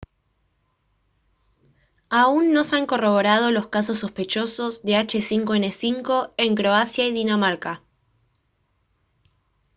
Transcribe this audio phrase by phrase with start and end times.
[2.09, 7.83] aún no se han corroborado los casos sospechosos de h5n5 en croacia y dinamarca